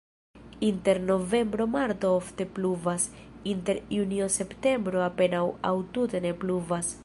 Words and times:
Inter 0.69 0.99
novembro-marto 1.09 2.05
ofte 2.21 2.43
pluvas, 2.55 3.05
inter 3.53 3.81
junio-septembro 3.97 5.05
apenaŭ 5.11 5.45
aŭ 5.71 5.75
tute 5.99 6.25
ne 6.29 6.37
pluvas. 6.45 6.95